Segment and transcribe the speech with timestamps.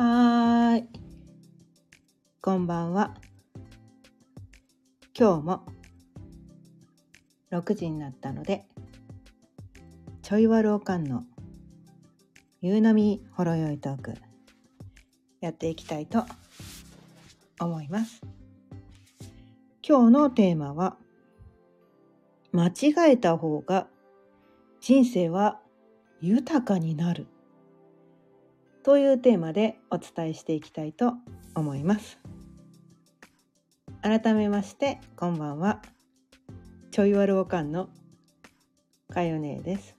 [0.00, 0.86] はい。
[2.40, 3.16] こんばんは。
[5.12, 5.66] 今日も
[7.50, 8.64] 6時になったので、
[10.22, 11.24] ちょいわるおかんの
[12.60, 14.14] 夕飲みほろよいトーク
[15.40, 16.24] やっていきたいと
[17.58, 18.20] 思います。
[19.82, 20.96] 今日のテーマは
[22.52, 23.88] 間違えた方が
[24.80, 25.58] 人生は
[26.20, 27.26] 豊かになる
[28.82, 31.14] というテーマでお伝えしていきたいと
[31.54, 32.18] 思います。
[34.02, 35.82] 改めましてこんばんは。
[36.90, 37.88] ちょいわるおかんの
[39.12, 39.96] かよねです。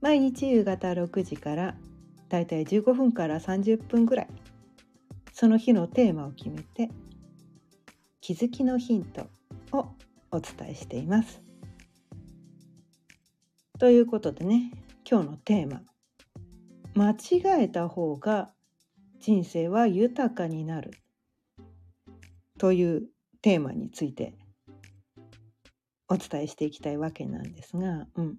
[0.00, 1.76] 毎日夕方6時から
[2.28, 4.28] だいたい15分から30分ぐらい
[5.32, 6.90] その日のテーマを決めて
[8.20, 9.28] 気づきのヒント
[9.72, 9.88] を
[10.30, 11.40] お伝えしています。
[13.78, 14.72] ということでね
[15.08, 15.82] 今日のテーマ
[16.98, 18.50] 間違えた方が
[19.20, 20.90] 人生は豊かになる
[22.58, 23.02] という
[23.40, 24.34] テーマについて
[26.08, 28.36] お伝えしていきたいわけなんですが、うん、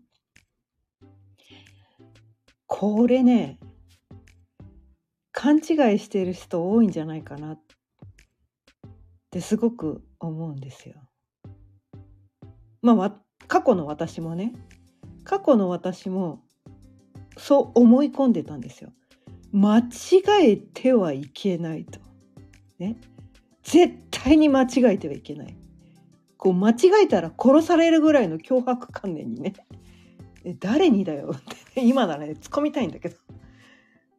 [2.67, 3.59] これね
[5.31, 5.63] 勘違い
[5.97, 7.59] してる人多いんじゃないかなっ
[9.31, 10.95] てすごく思うんですよ。
[12.81, 13.15] まあ
[13.47, 14.51] 過去の私もね
[15.23, 16.43] 過去の私も
[17.39, 18.91] そう思い込んでたんですよ。
[19.51, 19.87] 間違
[20.41, 21.99] えてはいけないと。
[22.77, 22.97] ね。
[23.63, 25.55] 絶対に間違えてはいけない。
[26.37, 29.53] こう間違えたら殺されるぐらいの脅迫観念にね。
[30.59, 31.41] 誰にだよっ
[31.73, 33.17] て 今ならね突っ込みたいんだけど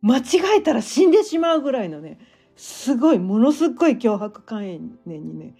[0.03, 0.23] 間違
[0.59, 2.19] えたら死んでしまうぐらいのね
[2.57, 5.55] すごいものすごい脅迫観念にね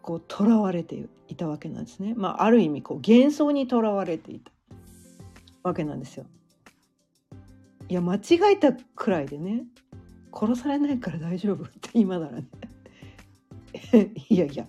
[0.00, 2.14] こう囚われていたわけなんですね。
[2.14, 4.52] まあある意味こう幻想にとらわれていた
[5.62, 6.26] わけなんですよ。
[7.88, 8.20] いや間違
[8.52, 9.64] えたくらいでね
[10.32, 12.48] 殺されないから大丈夫って今ならね。
[14.28, 14.66] いやいや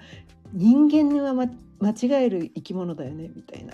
[0.54, 1.48] 人間は、ま、
[1.80, 3.74] 間違える生き物だよねみたいな。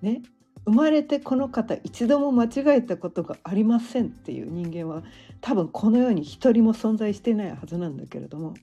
[0.00, 0.22] ね。
[0.64, 5.04] 生まれてこの方一度も間違えたことがありませんっていう人間は
[5.40, 8.54] 多分この世に一人も存在してないはずなんだけれども。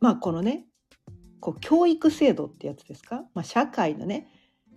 [0.00, 0.66] まあこのね
[1.40, 4.28] こう教育制度ってやつですか、まあ、社会のね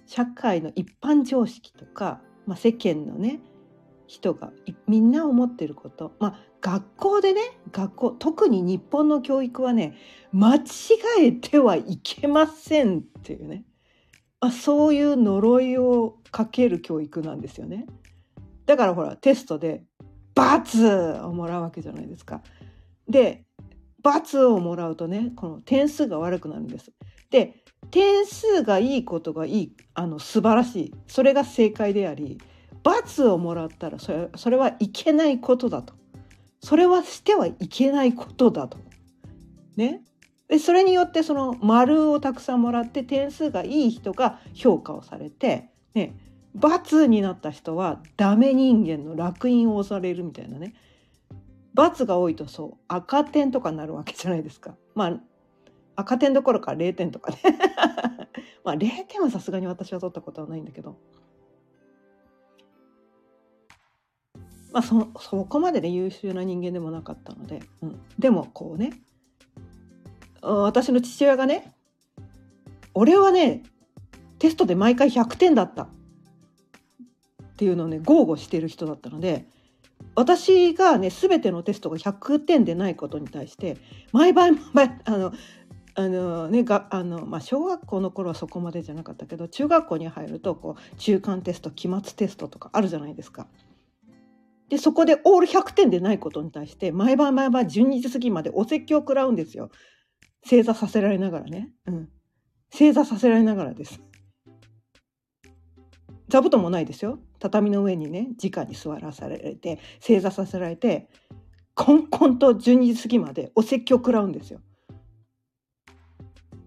[0.08, 3.40] 社会の一般常識とかまあ、世間のね
[4.08, 4.52] 人が
[4.88, 7.42] みんな思ってること、まあ、学校でね
[7.72, 9.98] 学校特に日本の教育はね
[10.32, 10.62] 間違
[11.22, 13.64] えてはいけませんっていうね、
[14.40, 17.88] まあ、そういう呪いをかける教育なんですよね。
[18.66, 19.84] だからほらテストで
[20.36, 22.42] ×をもらうわけじゃないですか。
[23.08, 23.46] で
[24.04, 26.92] ×をもらうとねこの点数が悪くなるんです。
[27.36, 27.54] で
[27.92, 30.94] 点数がいいことがいいあの素晴らしい。
[31.06, 32.38] それが正解であり
[32.82, 35.94] 罰をもらったらそれそれはいけないことだと。
[36.62, 38.78] それはしてはいけないことだと。
[39.76, 40.02] ね、
[40.48, 46.16] でそれによってその丸をたくさんもらって点数がいい人が評価をされて、ね、
[46.54, 50.74] 罰になった人はダメ人間の烙印を押されるみたいなね。
[51.74, 54.76] 罰が多いとそう赤点とかになるわけじゃないですか。
[54.96, 55.20] まあ
[55.96, 57.40] 赤点どころか0点とかね。
[58.64, 60.98] まあ0点はさすがに私は取ったことはないんだけど。
[64.72, 68.92] まあそそこまでで、ね、優秀な人間でもなかったので、うん、でもこうね
[70.42, 71.74] 私の父親がね
[72.94, 73.64] 俺はね
[74.38, 75.88] テストで毎回100点だった。
[77.56, 79.46] っていうのをね豪語してる人だったので
[80.14, 83.78] 私がね全てのテストが100点でないことに対して
[84.12, 85.34] 毎晩毎あの
[85.98, 93.48] あのねがあの、まあ、小学校の頃はそこまでじゃなかったけど中学校に入るとこう中間テスト期末テストとかあるじゃないですか。
[94.68, 99.70] でそこでオール100点でないことに対して毎晩毎晩12時過ぎまでお説教を食らうんですよ。
[100.44, 101.72] 正座させられながらね。
[101.86, 102.10] うん。
[102.72, 104.02] 正座させられながらです。
[106.28, 107.20] 座布団もないですよ。
[107.40, 111.08] 畳の上にね直に座らされて正座させられて
[111.76, 114.60] コンコンと12時過ぎまでお説教を食らうんですよ。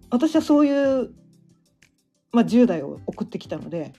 [0.09, 1.11] 私はそういう、
[2.31, 3.93] まあ、10代を送ってきたので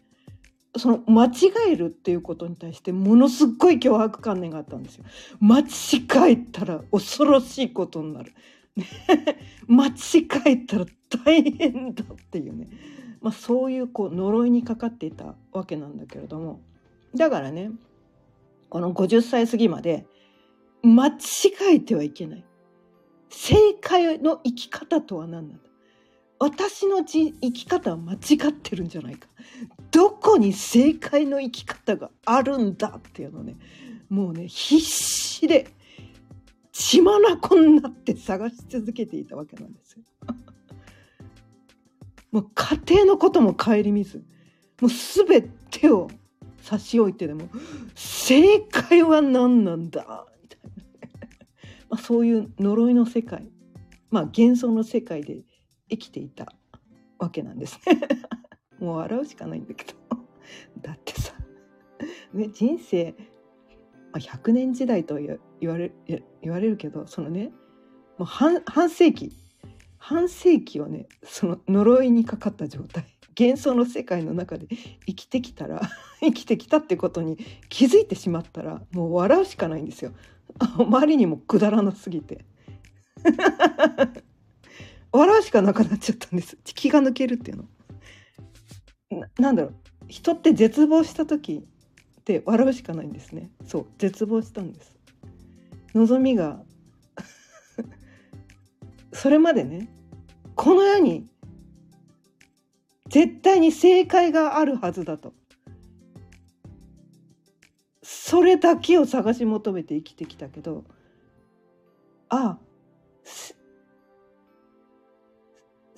[0.77, 5.05] その間違えるっていうことに対してものすごい脅迫観念があったんですよ。
[5.41, 8.33] 間違えたら恐ろしいことになる。
[9.67, 9.93] 間違
[10.47, 10.87] えたら
[11.25, 12.69] 大変だっていうね、
[13.21, 16.61] まあ、そういうこう呪いにかかっていたわけなんだけれども
[17.15, 17.73] だからね
[18.69, 20.07] この50歳過ぎまで
[20.83, 21.19] 間違
[21.73, 22.45] えてはいけない
[23.29, 25.70] 正解の生き方とは何なんだ
[26.41, 28.17] 私の生き方は間違
[28.49, 29.29] ってるんじゃないか。
[29.91, 33.57] どこに正解の生き方があるんだっていうのね。
[34.09, 35.69] もうね必死で
[36.73, 37.21] 血眼
[37.67, 40.03] になって探し続けていたわけなんですよ。
[42.33, 44.25] もう家庭のことも顧みず
[44.81, 46.09] もう全てを
[46.63, 47.51] 差し置いてでも
[47.95, 50.27] 正解は何なんだ？
[50.43, 50.71] みたいな、
[51.91, 53.47] まあ、そういう呪いの世界
[54.11, 55.43] まあ幻想の世界で
[55.91, 56.53] 生きていた
[57.19, 57.81] わけなんです。
[57.87, 58.01] ね
[58.81, 59.99] もう笑うしかないんだけど。
[60.81, 61.35] だってさ、
[62.33, 63.15] ね、人生、
[64.13, 65.39] まあ、100年時代と言
[65.69, 65.93] われ
[66.43, 67.53] 言われるけどそのね
[68.19, 69.33] もう半半世紀
[69.99, 73.05] 半世紀はねその呪いにかかった状態
[73.39, 74.67] 幻想の世界の中で
[75.07, 75.81] 生きてきたら
[76.21, 77.39] 生きてきたってことに
[77.69, 80.13] 気づいてしまったらもう笑うしかないんですよ。
[80.59, 82.45] あまりにもくだらなすぎて。
[85.13, 86.57] 笑うしかなくなっちゃったんです。
[86.65, 87.65] 気が抜けるっていうの。
[89.11, 89.75] ななんだろう。
[90.09, 91.67] 人って絶望した時
[92.21, 93.51] って笑うしかないんですね。
[93.67, 93.87] そう。
[93.99, 94.97] 絶望したんです。
[95.95, 96.63] 望みが
[99.13, 99.89] それまでね
[100.55, 101.29] この世に
[103.09, 105.35] 絶対に正解があるはずだと。
[108.03, 110.85] それだけを探し求めて生きてきたけど
[112.29, 112.59] あ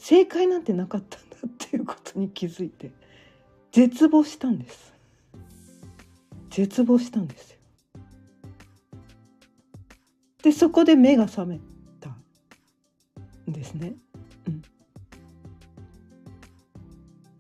[0.03, 2.91] 正解なんてなかったんだっていうことに気づいて
[3.71, 4.93] 絶望したんです。
[6.51, 7.59] 絶望したんですよ。
[10.43, 11.61] でそこで目が覚め
[12.01, 12.11] た
[13.49, 13.95] んですね。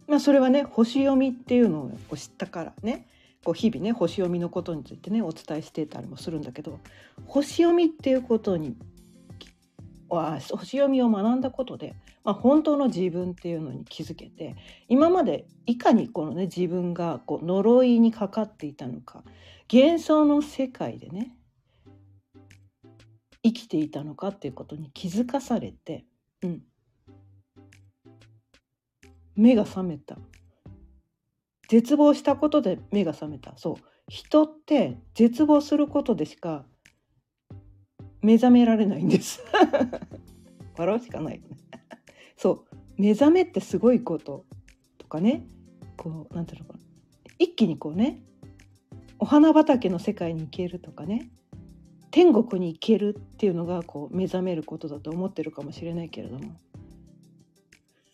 [0.06, 3.08] まあ、それはね星読みっていうのを知ったからね。
[3.44, 6.78] こう日々ね星読みのことについてねお伝えしてたりもするんだけど
[7.26, 8.76] 星読みっていうことに
[10.08, 14.54] は星読みを学んだことで、まあ、本当の自分っていうのに気づけて
[14.88, 19.24] 今までいかにこのね自分がこう呪いにかかっていたのか
[19.72, 21.32] 幻想の世界でね
[23.44, 26.04] 生きていたのかっていうことに気づかされて、
[26.42, 26.62] うん、
[29.34, 30.16] 目が覚めた。
[31.68, 33.54] 絶望したことで目が覚めた。
[33.56, 33.76] そう。
[34.08, 36.64] 人って絶望することでしか
[38.20, 39.42] 目覚められないんです。
[40.76, 41.42] 笑うしかない
[42.42, 42.76] そう。
[43.00, 44.44] 目覚めってすごいこと
[44.98, 45.46] とかね。
[45.96, 46.80] こうなんていうのかな。
[47.38, 48.20] 一気にこうね
[49.20, 51.30] お花畑の世界に行けるとかね。
[52.10, 56.56] 天国に行けるっていうのがこう目覚めることだと思ってるかもしれないけれども。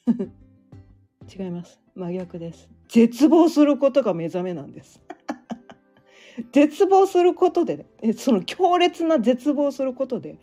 [1.35, 1.81] 違います。
[1.95, 2.69] 真逆です。
[2.89, 5.01] 絶望することが目覚めなんです。
[6.53, 10.37] 絶望することで、ね、その強烈な絶望することで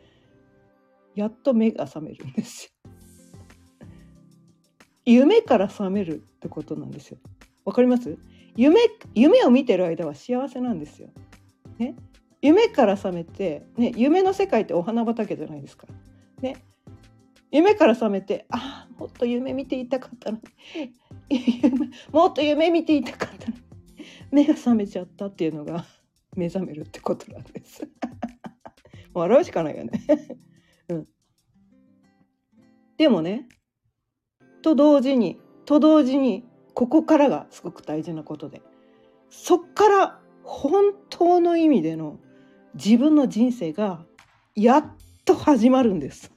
[1.14, 2.75] やっと目が覚めるんですよ。
[5.06, 7.18] 夢から覚めるってことなんですよ。
[7.64, 8.18] わかります？
[8.56, 8.80] 夢
[9.14, 11.10] 夢を見てる間は幸せなんですよ。
[11.78, 11.96] ね？
[12.42, 15.88] 夢から覚めて、ね、夢の世界ってお花畑じゃないですか。
[16.42, 16.58] ね、
[17.52, 20.94] 夢から覚めてああもっと夢見ていたかったのに。
[22.12, 23.64] もっと夢見ていたかったのに。
[24.32, 25.86] 目が覚めちゃったっていうのが
[26.36, 27.88] 目覚めるってことなんです。
[29.14, 29.92] 笑うしかないよね。
[30.90, 31.08] うん、
[32.98, 33.48] でもね
[34.66, 36.44] と同時にと同時に
[36.74, 38.64] ここからがすごく大事なことで
[39.30, 42.18] そっから本当の意味での
[42.74, 44.04] 自分の人生が
[44.56, 44.86] やっ
[45.24, 46.32] と始まるんです。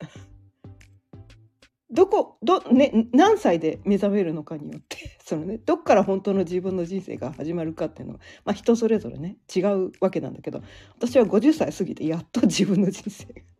[1.90, 10.62] どこど、ね、何歳で目覚めるのかによってその、ね、どっから本当の自分の人生が始まるかっていうのは、まあ、人それぞれね違うわけなんだけど
[10.96, 13.55] 私は50歳過ぎてやっと自分の人生が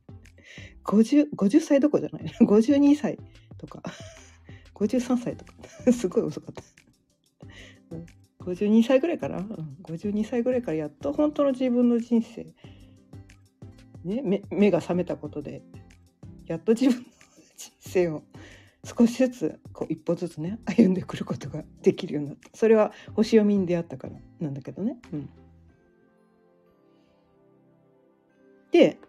[0.87, 2.33] 50, 50歳どころじゃない。
[2.41, 3.19] 52歳
[3.59, 3.83] とか。
[4.75, 5.53] 53歳とか。
[5.93, 6.63] すごい遅かった。
[8.45, 12.47] 52歳ぐらいかな、うん、52歳ぐらいからやっと本当の自分の人生、
[14.05, 15.65] ね、目が覚めたことで
[16.47, 17.05] やっと自分の
[17.57, 18.23] 人生を
[18.85, 22.51] 少しずつこう一歩ずつね歩んでくることができるようになった。
[22.55, 24.97] それは星読みに出会ったからなんだけどね。
[25.13, 25.29] うん、
[28.71, 29.01] で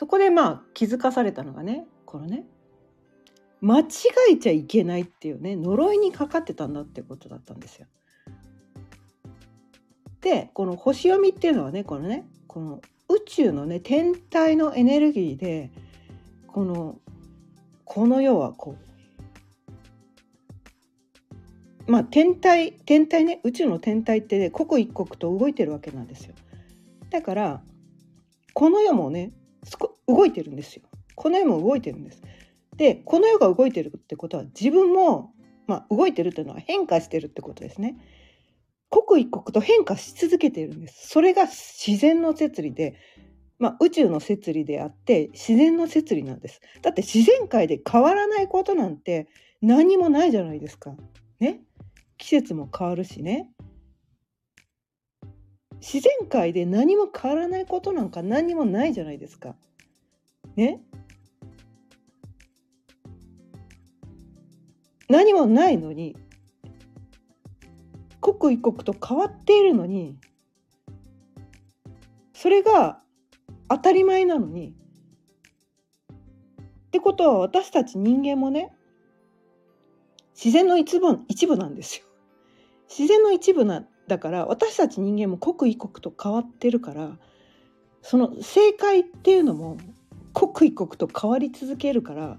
[0.00, 2.46] そこでまあ気づかされたのがねこのね
[3.60, 3.84] 間違
[4.30, 7.86] えちゃいけないっていうね呪いにかかってたんだってことだったんですよ。
[10.22, 12.80] でこの星読みっていうのはねこのねこの
[13.10, 15.70] 宇宙のね天体のエネルギーで
[16.46, 16.98] この
[17.84, 18.78] この世はこ
[21.86, 26.34] うまあ天体天体ね宇宙の天体って、ね、刻一刻と動いてるわけなんですよ。
[27.10, 27.62] だから
[28.54, 29.32] この世もね
[30.06, 30.82] 動いてるんですよ。
[31.14, 32.22] この世も動いてるんです。
[32.76, 35.32] でこの世が動いてるってことは自分も、
[35.66, 37.96] まあ、動いてるっていうのは変化してるってことですね。
[38.88, 41.08] 刻一刻と変化し続けているんです。
[41.08, 42.96] それが自然の摂理で、
[43.58, 46.60] まあ、宇宙の摂理であって自然の摂理なんです。
[46.82, 49.28] だって自然界で変わらないことなんて
[49.62, 50.94] 何もないじゃないですか。
[51.38, 51.60] ね。
[52.18, 53.50] 季節も変わるしね。
[55.80, 59.56] 自然界で何も変わらないことなんか何もないじゃないですか。
[60.56, 60.80] ね？
[65.08, 66.16] 何もないのに
[68.20, 70.16] 刻一刻と変わっているのに
[72.32, 73.00] それが
[73.68, 74.74] 当たり前なのに
[76.86, 78.72] ってことは私たち人間もね
[80.34, 82.06] 自然の一部一部なんですよ。
[82.88, 87.16] 自然の一部なだから私たち人間も刻一刻と変わってるから
[88.02, 89.78] その正解っていうのも
[90.32, 92.36] 刻一刻と変わり続けるから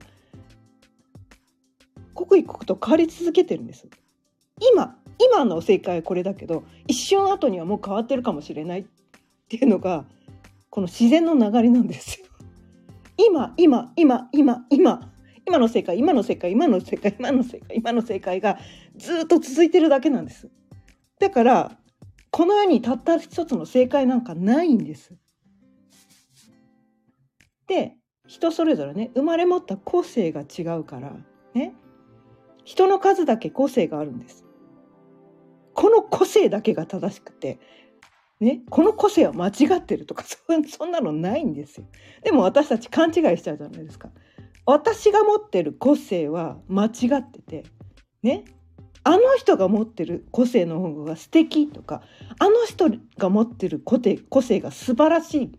[2.13, 3.87] 刻一刻と変わり続けてるんです。
[4.73, 8.85] 今今の正解はこれだけど一瞬後にはもう変わってるかもしれないっ
[9.47, 10.03] ていうのが
[10.69, 12.25] この自然の流れなんですよ。
[13.15, 15.09] 今今今今今
[15.47, 18.59] 今の正解今の正解今の正解今の正解今の正解が
[18.97, 20.49] ずっと続いてるだけなんです。
[21.21, 21.77] だから
[22.31, 25.13] この世にたった一つの正解なんかないんです。
[27.67, 27.95] で
[28.27, 31.13] 人それぞれね生まれ持った個性が違うから
[31.53, 31.75] ね
[32.65, 34.45] 人の数だけ個性があるんです。
[35.75, 37.59] この個性だけが正しくて、
[38.39, 41.85] ね、この個性は間違ってるとかそんなのないんですよ。
[42.23, 44.09] でも私たち勘違いしちゃうじゃないですか。
[44.65, 47.63] 私が持ってる個性は間違ってて、
[48.23, 48.43] ね、
[49.03, 52.03] あの人が持ってる個性の方が素敵とか
[52.38, 55.50] あの人が持ってる個性個性が素晴らしいっ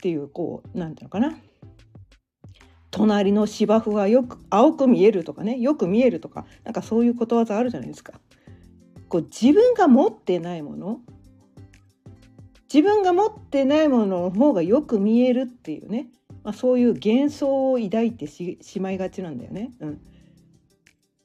[0.00, 1.36] ていうこうなんていうのかな
[2.90, 8.14] 隣の芝生はよく青く見えるとかねよく見えるとかなんかそういうことわざあるじゃないですか。
[9.08, 11.00] こう自分が持ってないもの
[12.72, 16.06] 自分が持ってないものの方がよく見えるっていうね、
[16.42, 19.72] まあ、そういう幻想を抱いてしまいがちなんだよね。
[19.80, 20.00] うん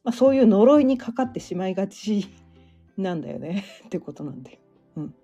[0.07, 2.29] まあ、そういう呪いにかかってしまいがち
[2.95, 3.65] なんだよね。
[3.85, 4.57] ってことなんだよ。
[4.95, 5.15] うん、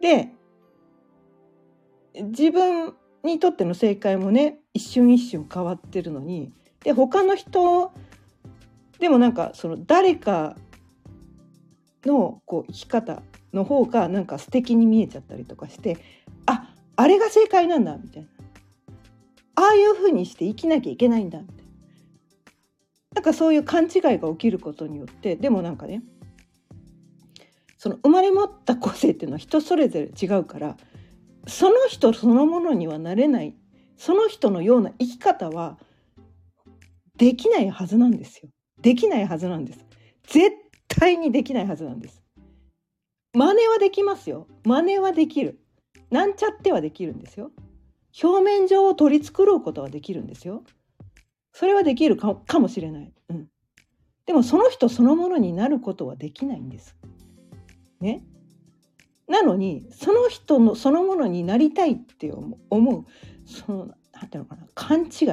[0.00, 0.34] で
[2.16, 6.52] 自分にとっての正解もね一瞬一瞬変わってるのに
[6.82, 7.92] で他の人
[8.98, 10.56] でもなんかその誰か
[12.04, 15.96] のこう生き方の方がなんか素敵に見えちゃったりとかして
[16.44, 18.31] ああれが正解なんだみたいな。
[19.62, 21.62] ああいうふうにして生きなきゃいけないんだみたいな
[23.14, 26.02] なんかそういう勘違いが起きることによってでもなんかね
[27.78, 30.76] その生まれ持った個性っていうのは人それぞれ違うから
[31.46, 33.54] その人そのものにはなれない
[33.96, 35.78] その人のような生き方は
[37.16, 38.48] できないはずなんですよ。
[38.80, 39.84] できないはずなんです。
[40.26, 40.56] 絶
[40.88, 42.20] 対にできないはずなんです。
[43.34, 44.48] 真似はできますよ。
[44.64, 45.60] 真似はできる。
[46.10, 47.52] なんちゃってはできるんですよ。
[48.20, 50.64] 表面上を取り繕うことはできるんですよ。
[51.52, 53.12] それはできるかもしれない。
[53.28, 53.48] うん。
[54.26, 56.96] でもその人そのものになることはできないんです。
[58.00, 58.24] ね。
[59.28, 62.32] なのにその人のそのものになりたいって
[62.70, 63.04] 思う
[63.46, 65.28] その何ていうのかな勘違い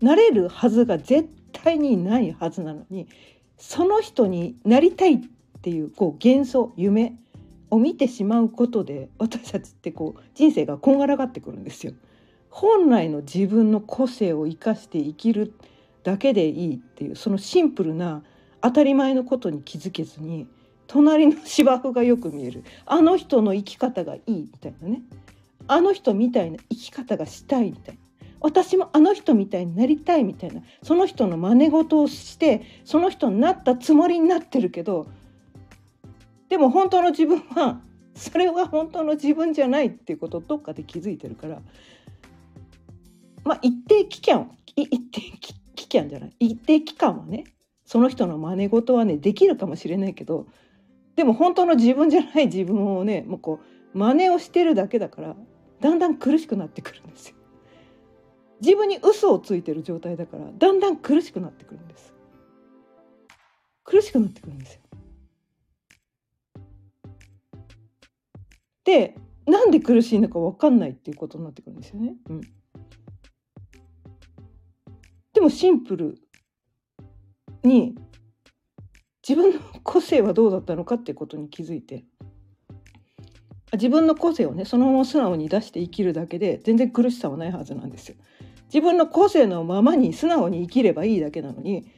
[0.00, 3.08] なれるはずが絶対にないはずなのに
[3.56, 5.18] その人になりたいっ
[5.62, 7.18] ていうこう幻想夢
[7.70, 11.92] を見てしまうことで私たちってこう人生がこんがらがってくるんですよ。
[12.50, 15.54] 本来の自分の個性を生かして生きる
[16.02, 18.22] だけでいいっていうそのシンプルな
[18.60, 20.48] 当たり前のことに気づけずに
[20.86, 22.64] 隣の芝生がよく見える。
[22.86, 25.02] あの人の生き方がいいみたいなね。
[25.68, 28.00] あの人みたいな生き方がしたいみたいな。
[28.40, 30.62] 私もあの人みたいになりたいみたいな。
[30.82, 35.06] その人の真似事をしてその人になったつもりになってるけど
[36.50, 37.80] でも本当の自分は
[38.14, 41.62] それが本当の自分じゃないっていうことどっかで気づいてるから
[43.44, 45.20] まあ一定期間一定
[45.74, 47.44] 期間じゃない一定期間はね
[47.86, 50.46] その人の真似事はねできるかもしれないけど
[51.16, 53.60] でも本当の自分じゃない 自分をねもうこ
[53.94, 55.36] う真似をしてるだけだから
[55.80, 57.36] だんだん苦しくなってくるんですよ。
[58.60, 62.12] 自分に嘘をついてる状態だからだんだん苦しくなってくるんです。
[63.84, 64.80] 苦しくなってくるんですよ。
[68.84, 72.14] でなんで苦しいのか分かんないっていうことになってくるんですよね。
[72.28, 72.40] うん、
[75.32, 76.18] でもシンプル
[77.62, 77.94] に
[79.26, 82.04] 自分の個性はどうだったのかっていうことに気づいて
[83.72, 88.16] 自分の個性をねそのまま素直に出して生きるだけで全然苦しさはないはずなんですよ。
[88.72, 91.90] 自分の個性のままに素直に生きればいいだけなのに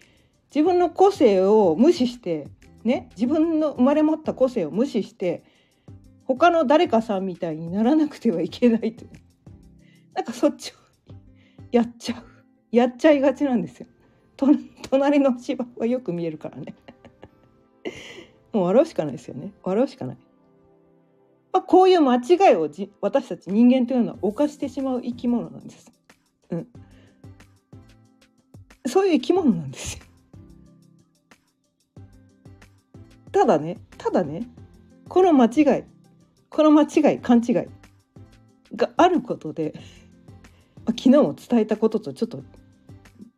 [0.54, 2.48] 自分の個性を無視して
[2.84, 5.44] ね自分の生まれ持った個性を無視して
[6.24, 9.04] 他の誰かさんみたいにならなくてはいけないと
[10.14, 10.74] なんかそっちを
[11.70, 12.24] やっちゃう
[12.70, 13.86] やっちゃいがちなんですよ。
[14.90, 16.74] 隣の芝はよく見えるからね
[18.52, 20.16] もう笑うしかないですよね笑うしかない。
[21.52, 25.92] まあ、こういう間違いをじ私たち人間というのは犯してしまう生き物なんです。
[26.50, 26.68] うん、
[28.86, 30.04] そういう生き物なんですよ。
[33.30, 34.48] ただねただね
[35.08, 35.84] この間違い
[36.52, 37.54] この間違い勘違い
[38.76, 39.72] があることで、
[40.88, 42.42] 昨日も伝えたこととちょっと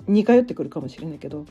[0.09, 1.47] 似通ってくるかもしれないけど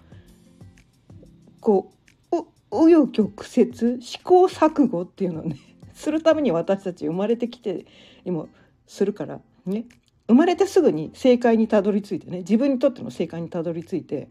[1.59, 1.91] こ
[2.31, 2.35] う
[2.71, 5.57] 紆余曲折試行錯誤っていうのをね
[5.93, 7.85] するために私たち生まれてきて
[8.25, 8.47] 今
[8.87, 9.85] するからね
[10.27, 14.27] 生まれてすぐに正解にたどり着いてね自分にとっての正解にたどり着いて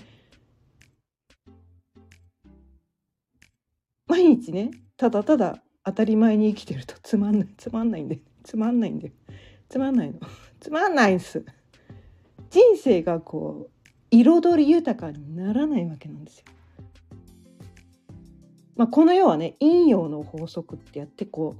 [4.08, 6.94] 毎日ねただただ当たり前に生きてると。
[7.02, 7.48] つまんない。
[7.56, 8.20] つまんないんで。
[8.44, 9.12] つまんないんで。
[9.68, 10.20] つまんないの。
[10.60, 11.44] つまんないんす。
[12.50, 13.70] 人生がこう
[14.10, 16.44] 彩り豊かにならないわけなんですよ。
[18.76, 21.56] まあ、この世はね陰陽の法則ってやってこ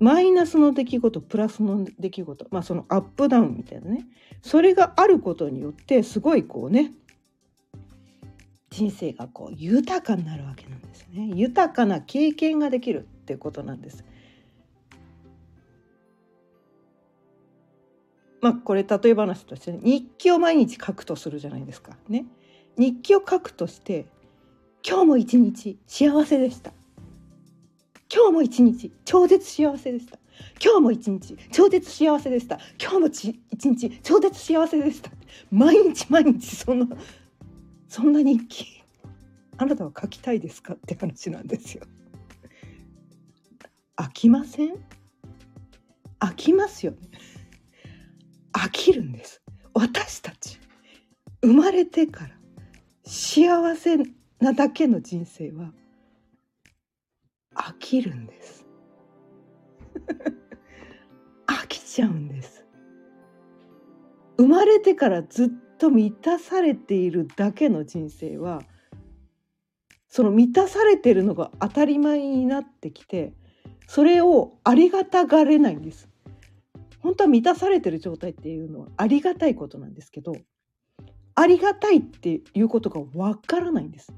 [0.00, 4.06] うマイナスの出来事プラスの出来事、まあ、そのアップダウンみたいなね。
[4.42, 6.92] それがあることによってすごいこうね
[8.70, 11.30] 人生がこう豊かになるわけなんですね。
[11.34, 13.06] 豊かな経験ができる。
[13.30, 14.04] っていうことなんです。
[18.40, 21.96] まあこれ例え話として、ね、日記を毎日書くとするじゃないですか。
[22.08, 22.26] ね、
[22.76, 24.06] 日記を書くとして
[24.84, 26.72] 今日も一日幸せでした。
[28.12, 30.18] 今日も一日超絶幸せでした。
[30.60, 32.58] 今日も一日超絶幸せでした。
[32.82, 35.12] 今日も一日超絶幸せでした。
[35.52, 36.88] 毎日毎日そんな
[37.86, 38.82] そんな日記
[39.56, 40.72] あなたは書きたいですか？
[40.72, 41.84] って話なんですよ。
[44.00, 44.76] 飽きません？
[46.20, 46.98] 飽きますよね。
[48.54, 49.42] 飽きるんです。
[49.74, 50.58] 私たち。
[51.42, 52.34] 生まれてから。
[53.04, 53.98] 幸せ
[54.40, 55.74] なだけの人生は。
[57.54, 58.66] 飽きるんです。
[61.46, 62.64] 飽きちゃうんです。
[64.38, 68.62] 生まれてからずっと満たされているだけの人生は。
[70.08, 73.34] その満たされてるのが当たり前になってきて。
[73.90, 76.08] それをありがたがれないんです
[77.00, 80.36] 本当は満たされてる状態っていうのはありがたいことなんですけど
[81.34, 84.12] ありがたいっていうことがわからないんです。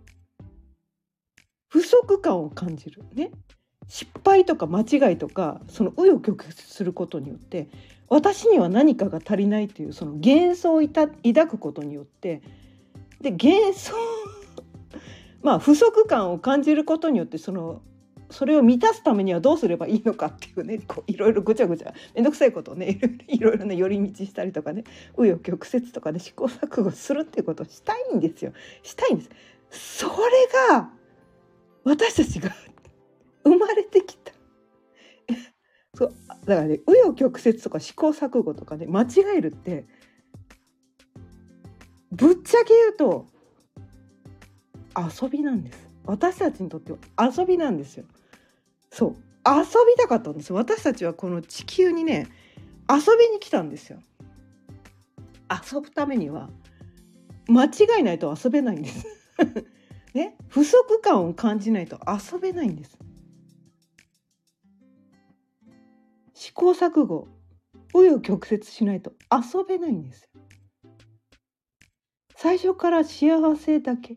[1.68, 3.30] 不足感を感じるね
[3.88, 7.68] 失敗とか間違いとかその紆余曲折することによって
[8.08, 12.42] 私には何かが足りないというその幻想を抱くことによって
[13.22, 13.94] で幻想
[15.40, 17.80] まあ不足感を感じることによってその
[18.32, 28.52] それを満たすためにはどうすればいいのかっていうねこういろいろぐちゃぐちゃ面倒くさいことをね いろいろね寄り道したりとかね紆余曲折とかで、試行錯誤するっていうことをしたいんですよ。
[28.82, 29.30] したいんです。
[29.70, 30.12] それ
[30.70, 30.90] が
[31.84, 32.50] 私たちが
[33.44, 34.32] 生まれてきた。
[35.94, 36.14] そう
[36.46, 39.86] だからね紆余曲折とか試行錯誤とかね間違えるって
[42.10, 43.26] ぶっちゃけ言うと
[44.96, 45.92] 遊びなんです。
[46.04, 48.04] 私たちにとっては遊びなんですよ。
[48.92, 49.16] そう。
[49.44, 52.28] 遊びたかったんです私たちはこの地球にね
[52.88, 53.98] 遊びに来たんですよ。
[55.50, 56.48] 遊ぶためには。
[57.48, 59.05] 間違いないと遊べないんです。
[60.14, 60.37] ね？
[60.48, 62.96] 不足感を感じないと遊べないんです。
[66.35, 67.28] 試行錯誤
[67.92, 70.28] 紆余曲折しないと遊べないんです
[72.35, 74.16] 最初から幸せだけ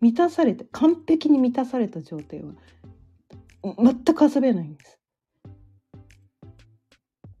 [0.00, 2.52] 満たされて完璧に満たされた状態は
[3.62, 4.98] 全く遊べないんです。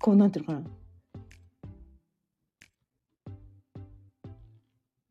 [0.00, 0.66] こうなんていうのかな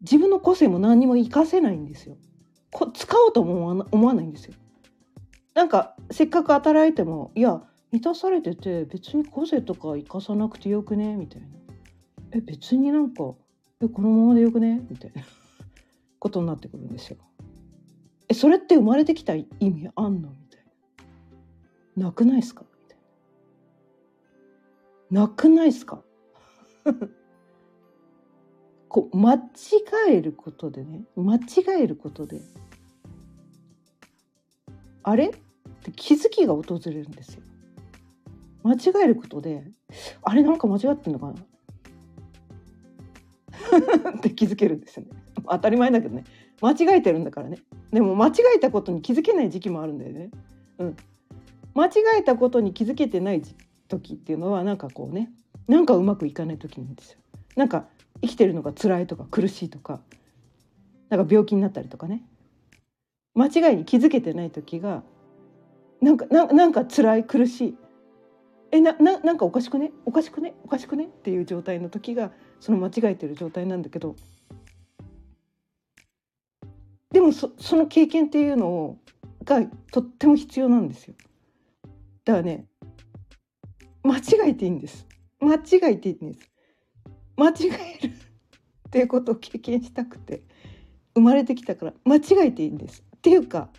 [0.01, 2.17] 自分の個性も何にも活かせないんですよ。
[2.71, 4.53] こ使おうとも思わないんですよ。
[5.53, 11.15] なんかせっかく働いてもいや満たされてて別に個性とか生かさなくてよくね？
[11.15, 11.47] みたいな。
[12.31, 13.33] え別になんか
[13.81, 14.85] えこのままでよくね？
[14.89, 15.23] みたいな
[16.19, 17.17] ことになってくるんですよ。
[18.29, 20.29] えそれって生まれてきた意味あんの？
[21.97, 22.63] なくないっすか？
[22.63, 22.97] みたい
[25.11, 25.21] な。
[25.21, 26.01] なくないっすか？
[28.89, 29.39] こう間違
[30.09, 31.41] えることでね間違
[31.81, 32.39] えることで
[35.03, 35.27] あれ？
[35.27, 35.31] っ
[35.83, 37.41] て気づきが訪れるんですよ。
[38.63, 39.65] 間違えることで
[40.21, 40.43] あれ？
[40.43, 41.33] なんか間違ってんのかな？
[44.17, 45.11] って気づけるんですよね。
[45.49, 46.23] 当たり前だけどね
[46.61, 47.59] 間違えてるんだからね
[47.91, 50.29] でも間違えたことに気づけない時期もあるんだよね。
[50.79, 50.95] うん、
[51.77, 53.43] 間違えたことに気づけてない
[53.87, 55.29] 時っていうのはなんかこうね
[55.67, 57.19] なんかうまくいかない時なんですよ。
[57.55, 57.85] なんか
[58.23, 60.01] 生きてるのが辛いとか苦しいとか
[61.09, 62.23] なんか病気になったりとかね。
[63.35, 65.03] 間違いに気づけてない時が
[66.01, 67.77] なんかななんか辛い苦しい。
[68.71, 69.91] えなななんかおかしくね？
[70.05, 70.55] おかしくね？
[70.65, 71.05] おかしくね？
[71.05, 74.15] っていう状態の時がその間違えてる状態なんだけど。
[77.11, 78.97] でもそその経験っていうのを
[79.43, 79.61] が
[79.91, 81.13] とっても必要なんですよ。
[82.27, 82.65] だからね
[84.03, 85.07] 間違えていいんです。
[85.39, 86.51] 間違えていいんです。
[87.37, 87.53] 間違
[88.01, 88.11] える
[88.87, 90.43] っていうことを経験したくて
[91.15, 93.01] 生まれてきたから間違えていいんです。
[93.15, 93.69] っていうか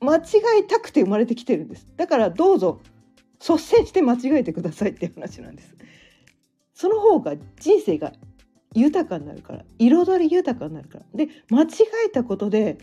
[0.00, 0.20] 間違
[0.60, 2.80] えたくて生まれてきてるんですだからどうぞ
[3.40, 5.74] 率先して間違えてくださいっていう話なんです
[6.72, 8.12] その方が人生が
[8.74, 11.66] 豊かになるから彩り豊かになるからで間違
[12.06, 12.78] えたことで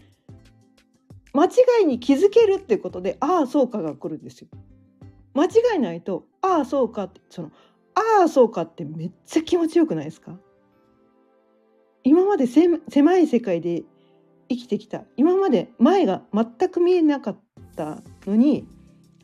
[1.35, 4.47] 間違いに気づけるってことでああそうかが来るんですよ
[5.33, 7.51] 間違えないとああそうかってその
[7.93, 10.37] ああそうかってめっちゃ気持ちよくないですか？
[12.03, 13.83] 今まで狭い世界で
[14.47, 17.39] 生きてきた今まで前が全く見えなかっ
[17.75, 18.67] たのに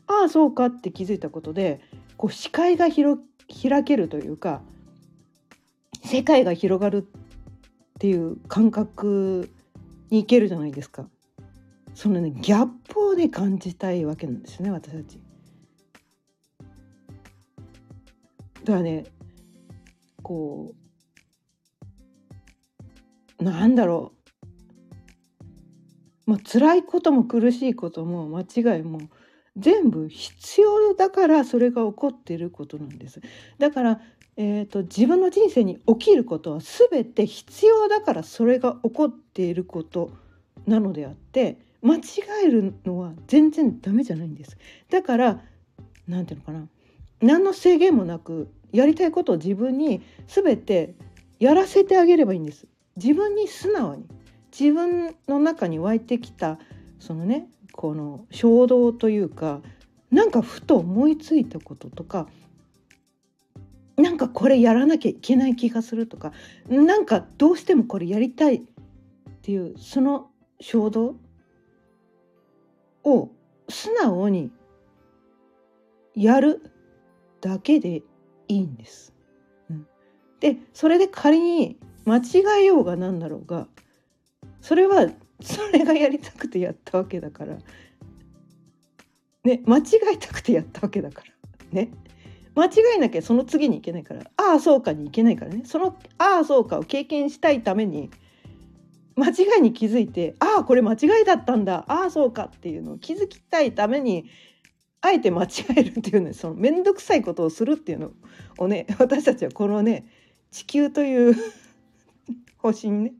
[0.06, 1.80] ああそうかって気づいたことで
[2.16, 3.20] こう視界が広
[3.62, 4.60] 開けるというか
[6.04, 9.48] 世界が広がるっていう感覚
[10.10, 11.08] にいけるじゃないですか。
[11.94, 15.20] そのねギャップをね感じたいわけなんですね私たち。
[18.64, 19.04] だからね
[20.22, 20.74] こ
[23.40, 24.12] うなんだろ
[26.26, 29.00] うまあ辛いことも苦しいことも間違いも
[29.56, 33.20] 全部必要だからそれが起こっていることなんです。
[33.58, 34.00] だから、
[34.36, 40.10] えーと、自分の人生に起きることは全て必要だからそれが起こっていること
[40.66, 42.00] なのであって間違
[42.44, 44.56] えるのは全然ダメじゃないんです。
[44.88, 45.40] だから
[46.08, 46.68] 何て言うのかな
[47.20, 50.94] 何の制限もなくやりたいことを自分に全て
[51.38, 52.66] やらせてあげればいいんです。
[52.96, 54.06] 自分に素直に
[54.58, 56.58] 自分の中に湧いてきた
[56.98, 59.60] そのねこの衝動というか
[60.10, 62.28] なんかふと思いついたこととか
[63.96, 66.32] なんかこれやらなきゃいけない気がするとか
[66.68, 68.60] なんかどうしてもこれやりたいっ
[69.42, 71.16] ていうその衝動
[73.04, 73.30] を
[73.68, 74.50] 素直に
[76.14, 76.70] やる
[77.40, 78.02] だけで
[78.48, 79.12] いいんです。
[79.70, 79.86] うん、
[80.40, 83.66] でそれで仮に間違えようが何だろうが
[84.60, 85.08] それは
[85.42, 87.58] それがやりたくてやったわけだから。
[89.44, 91.32] ね間違えたくてやったわけだから。
[91.72, 91.90] ね。
[92.54, 94.30] 間違えなきゃその次に行けないから。
[94.36, 95.62] ああそうかに行けないからね。
[95.64, 98.10] そのああそうかを経験したいために
[99.16, 101.84] 間違いに気づいてああこれ間違いだったんだ。
[101.88, 104.26] ああそうかっていうのを気づきたいために
[105.00, 108.12] あえて間違えるっていうねその面倒くさいことをするっていうの。
[108.58, 110.06] をね 私たちはこのね
[110.50, 111.34] 地球という
[112.58, 113.14] 星にね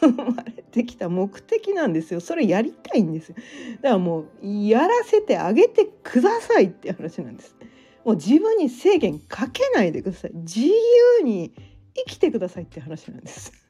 [0.00, 2.20] 生まれてきた目的なんですよ。
[2.20, 3.36] それやりたいんですよ。
[3.82, 7.56] だからもうやらせてあげてくださいって話なんです。
[8.04, 10.30] もう自分に制限かけないでください。
[10.34, 11.52] 自由に
[11.94, 13.63] 生きてくださいって話なんです。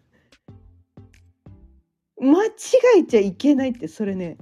[2.25, 2.51] 間違
[3.01, 4.39] えちゃいけないってそれね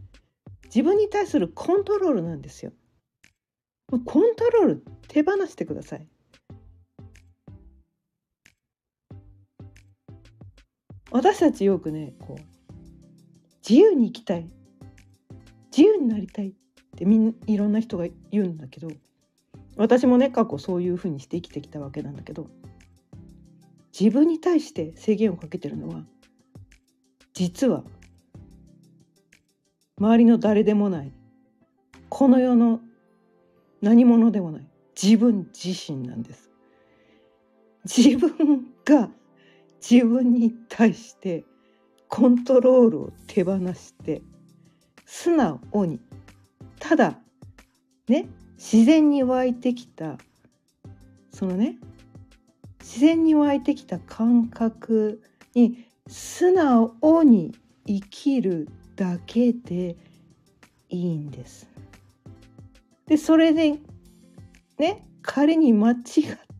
[0.66, 2.72] 自分に対するコントロールなんですよ。
[3.90, 6.06] コントロール手放してください。
[11.10, 12.72] 私たちよくねこう
[13.68, 14.48] 自由に生きたい。
[15.76, 16.52] 自由になりたいっ
[16.96, 18.88] てみんいろんな人が言うんだけど
[19.76, 22.46] 私もね過去そういうふうにして生きてきたわけなんだけど
[23.98, 26.04] 自分に対して制限をかけてるのは
[27.34, 27.82] 実は
[29.98, 31.12] 周りの誰でもない
[32.08, 32.80] この世の
[33.80, 34.66] 何者でもない
[35.00, 36.50] 自分自身なんです。
[37.84, 39.08] 自分が
[39.80, 41.44] 自分に対して
[42.08, 44.22] コントロールを手放して
[45.06, 46.00] 素直に
[46.78, 47.18] ただ
[48.08, 50.18] ね自然に湧いてきた
[51.32, 51.78] そのね
[52.80, 55.22] 自然に湧いてきた感覚
[55.54, 57.54] に素直に
[57.86, 59.96] 生きるだけで
[60.88, 61.68] いいんです。
[63.06, 63.78] でそれで
[64.78, 65.98] ね仮に間違っ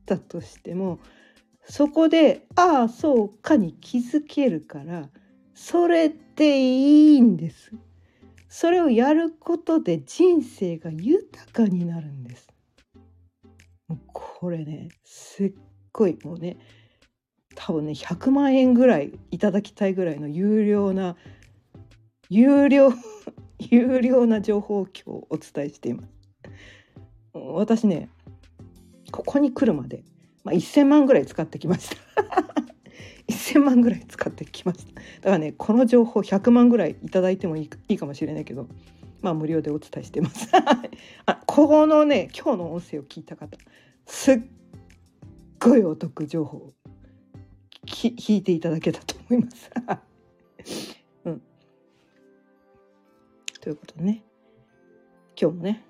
[0.06, 0.98] たとしても
[1.64, 5.08] そこでああそうかに気づけるから
[5.54, 7.72] それでいいんです。
[8.48, 12.48] それをやることで人生が豊かになるんです。
[14.12, 15.52] これねすっ
[15.92, 16.58] ごいもうね
[17.54, 21.16] 多分ね100万円ぐらいいただきたいぐらいの有料な
[22.28, 22.92] 有料
[23.58, 26.08] 有料な情報を今日お伝えしています。
[27.34, 28.08] 私ね
[29.10, 30.04] ここに来るまで、
[30.44, 31.96] まあ、1,000万ぐらい使ってきました。
[33.28, 34.94] 1,000万ぐらい使ってきました。
[34.94, 38.66] だからねこの情報100万ぐらいいただいてもいいかもしれないけど
[39.20, 40.50] まあ無料でお伝えしてます。
[41.26, 43.56] あこのね今日の音声を聞いた方
[44.06, 44.40] すっ
[45.60, 46.72] ごいお得情報
[47.86, 49.70] き聞いていただけたと思います。
[51.24, 51.42] うん。
[53.60, 54.24] ということでね。
[55.40, 55.84] 今日もね。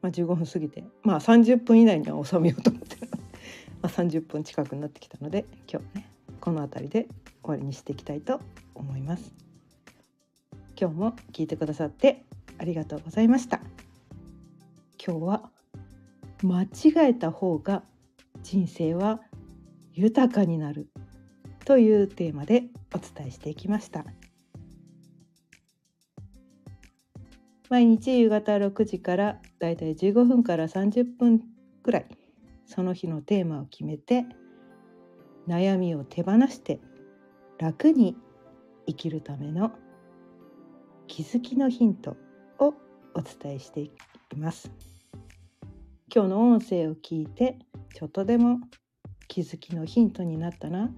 [0.00, 0.84] まあ、15分過ぎて。
[1.02, 2.96] まあ30分以内には収めようと思って。
[2.96, 3.08] る
[3.82, 7.08] まあ30分近くになってきたので今日ねこの辺りで
[7.42, 8.40] 終わりにしていきたいと
[8.74, 9.32] 思います。
[10.80, 12.24] 今日も聞いてくださって
[12.58, 13.60] ありがとうございました。
[15.04, 15.50] 今日は
[16.42, 17.84] 間違えた方が
[18.42, 19.20] 人生は
[19.94, 20.88] 豊かになる
[21.64, 24.04] というテーマでお伝えしていきました。
[27.72, 31.40] 毎日夕方6時からだいたい15分から30分
[31.82, 32.06] くらい
[32.66, 34.26] その日のテーマを決めて
[35.48, 36.80] 悩みを手放して
[37.58, 38.14] 楽に
[38.86, 39.72] 生きるための
[41.06, 42.18] 気づきのヒント
[42.58, 42.74] を
[43.14, 43.90] お伝えしてい
[44.28, 44.70] きます
[46.14, 47.56] 今日の音声を聞いて
[47.94, 48.60] ちょっとでも
[49.32, 50.90] 気づきのヒントになったな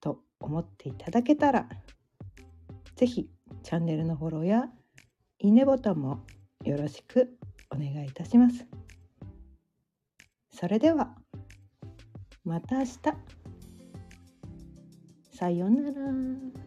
[0.00, 1.68] と思っていただけたら
[2.94, 3.28] 是非
[3.64, 4.66] チャンネルのフォローや
[5.40, 6.24] いいねボタンも
[6.62, 7.36] よろしく
[7.72, 8.64] お願いいたします。
[10.52, 11.16] それでは
[12.44, 12.96] また明日。
[15.36, 16.65] さようなら。